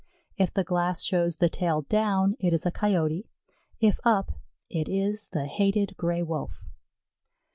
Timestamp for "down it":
1.83-2.53